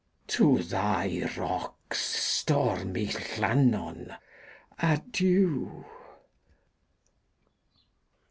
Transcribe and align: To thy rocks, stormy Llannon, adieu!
To 0.29 0.57
thy 0.63 1.29
rocks, 1.37 1.99
stormy 2.03 3.09
Llannon, 3.37 4.17
adieu! 4.79 5.85